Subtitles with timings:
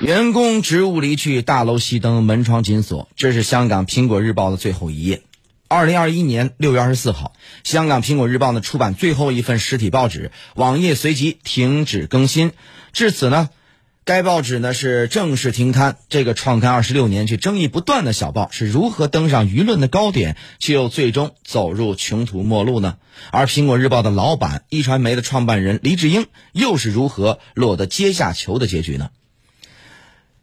[0.00, 3.08] 员工职务离去，大楼熄灯，门窗紧锁。
[3.16, 5.22] 这是香港《苹果日报》的最后一页。
[5.66, 7.32] 二零二一年六月二十四号，
[7.64, 12.52] 香港《苹果日报》呢出版最后一份实体报纸，网页随即停止更新。
[12.92, 13.48] 至此呢，
[14.04, 15.96] 该报纸呢是正式停刊。
[16.08, 22.98] 这个创刊二十六年却争议不断的小报是如何登上舆论的高点，却又最终走入穷途末路呢？
[23.32, 29.10] 而《苹果日报》的老板一传媒的创办人黎智英又是如何落得阶下囚的结局呢？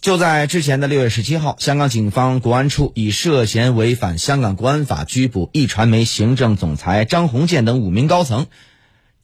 [0.00, 8.46] 就在之前的六月十七号，香港警方国安处以涉嫌违反香港国安法拘捕一传媒行政总裁张宏建等五名高层。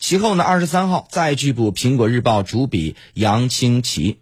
[0.01, 4.19] 其后呢，二十三号再拘捕苹果日报主笔杨清奇。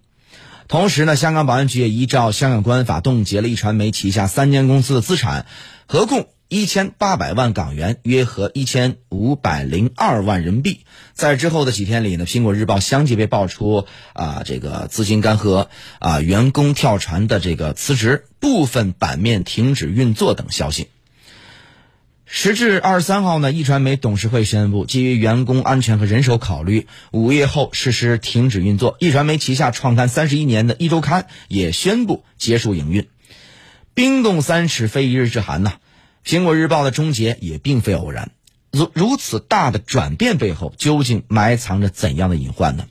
[0.68, 5.46] 同时呢，香港保安局也依照香港国安法冻结了一传媒旗下三间公司的资产，
[5.86, 6.26] 合共。
[6.52, 10.80] 一千八百万港元，约合一千五百零二万人民币。
[11.14, 20.88] 在之后的几天里呢，苹果日报相继被爆出啊，这个资金干涸啊，员工跳船的这个辞职，部分版面停止运作等消息。
[22.26, 28.98] 时至二十三号呢，易传媒董事会宣布，基于员工安全和人手考虑，午夜后实施停止运作。
[29.00, 33.08] 易传媒旗下创刊三十一年的一周刊也宣布结束营运。
[33.94, 35.76] 冰冻三尺，非一日之寒呐。
[36.24, 38.30] 苹果日报的终结也并非偶然，
[38.70, 42.86] 如如此大的转变背后，究竟埋藏着怎样的隐患呢？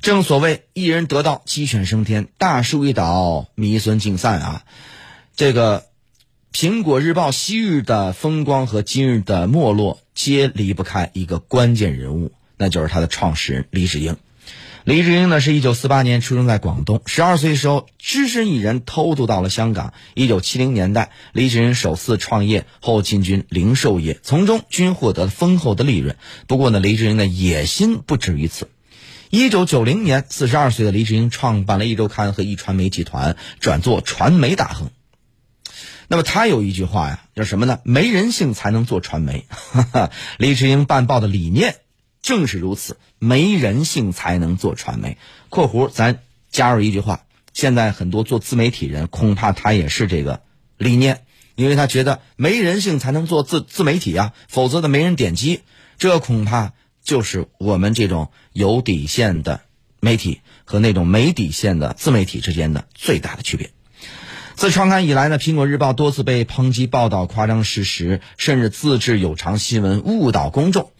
[0.00, 4.64] 正所谓一人得道，鸡犬升天；大树一倒，迷孙尽散啊！
[5.34, 5.86] 这个
[6.52, 14.16] 苹果日报昔日的风光和今日的没落，皆离不开一个关键人物，那就是他的创始人李世英。
[14.86, 19.92] 黎志英呢，是一九四八年出生在广东，十二岁时候只身一人偷渡到了香港。
[20.14, 26.16] 一九七零年代，黎志英首次创业后进军零售业，从中均获得了丰厚的利润。
[26.46, 28.68] 不过呢，黎志英的野心不止于此。
[29.28, 34.90] 一九九零年，四十二岁的黎志英创办了一周刊和一传媒集团，转做传媒大亨。
[36.06, 37.80] 那么他有一句话呀，叫什么呢？
[37.82, 39.46] 没人性才能做传媒。
[40.38, 41.74] 黎志英办报的理念。
[42.26, 45.16] 正是如此，没人性才能做传媒。
[45.48, 46.18] （括弧咱
[46.50, 50.40] 加入一句话：现在很多做自媒体人，恐怕他也是这个
[50.76, 51.22] 理念，
[51.54, 55.60] 因为他觉得没人性才能做自自媒体啊，否则的没人点击。
[55.98, 56.72] 这恐怕
[57.04, 59.60] 就是我们这种有底线的
[60.00, 63.70] 媒体和那种没底线的自媒体之间的最大的区别。
[64.56, 70.90] 自创刊以来呢，《苹果日报》多次被抨击报道夸张事实，甚至自制有偿新闻，误导公众。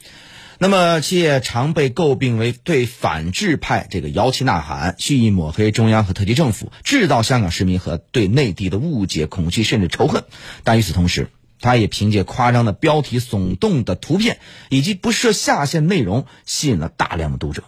[0.58, 10.24] 那么，其也常被诟病为对反制派这个摇旗呐喊，蓄意抹黑中央和特区政府，制造香港市民和对内地的误解、恐惧甚至仇恨。
[10.64, 11.28] 但与此同时，
[11.60, 14.38] 他也凭借夸张的标题、耸动的图片
[14.70, 17.64] 以及不设下限内容，吸引了大量的读者。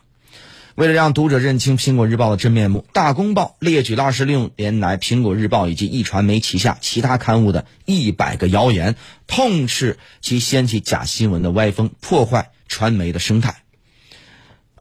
[0.74, 8.94] 为了让读者认清《苹果日报》的真面目，《大公报》列举了二十六年来《苹果日报》以及一传媒旗下其他刊物的一百个谣言，
[9.26, 12.52] 痛斥其掀起假新闻的歪风，破坏。
[12.68, 13.62] 传媒的生态。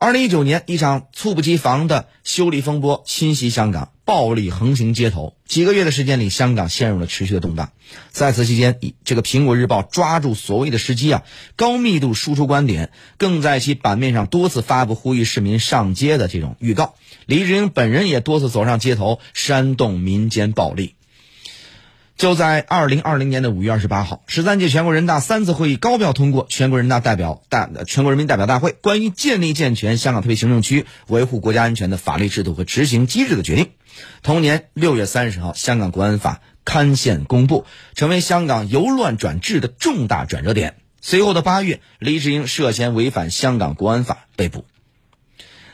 [0.00, 5.36] 二零一九年，一场猝不及防的修理风波侵袭香港，暴力横行街头。
[5.44, 7.72] 几个月的时间里，香港陷入了持续的动荡。
[8.12, 11.24] 在此期间，这个《苹果日报》抓住所谓的时机啊，
[11.56, 16.94] 高密度输出观点，更在其版面上多次发布呼吁市民上街的这种预告。
[17.26, 20.94] 李志英本人也多次走上街头，煽动民间暴力。
[22.18, 33.68] 就在二零二零年的五月二十八号，十三届全国人大三次会议高票通过全国人大代表大全国人民代表大会关于建立健全香港特别行政区维护国家安全的法律制度和执行机制的决定。
[34.24, 40.74] 同年六月三十号，香港国安法刊宪公布，成为香港由乱转治的重大转折点。
[41.00, 44.64] 随后的八月，黎智英涉嫌违反香港国安法被捕，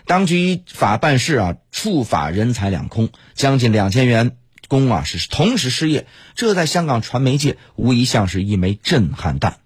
[0.06, 4.37] 当局依法办事啊，触法人财两空，将近两千元。
[4.75, 9.59] 工啊是同时失业，这在香港传媒界无疑像是一枚震撼弹。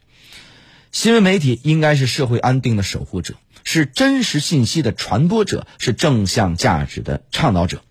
[0.92, 7.82] 新闻媒体应该是社会安定的守护者，是真实信息的传播者，是正向价值的倡导者。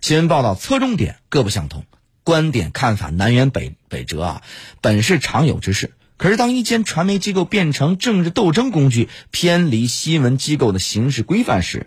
[0.00, 1.84] 新闻报道侧重点各不相同，
[2.24, 4.42] 观点看法南辕北北辙啊，
[4.80, 5.92] 本是常有之事。
[6.16, 11.86] 可是当一间传媒机构变成政治斗争工具，偏离新闻机构的行事规范时，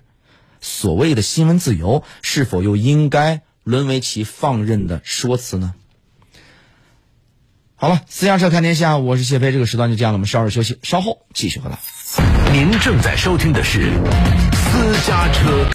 [0.61, 3.41] 所谓的新闻自由是否又应该？
[3.67, 5.73] 沦为其放任的说辞呢？
[7.75, 9.51] 好了，私家车看天下，我是谢飞。
[9.51, 11.77] 这个时段就这样了，我们稍事休息，稍后继续回来。
[12.53, 13.91] 您正在收听的是
[14.53, 15.65] 私家车。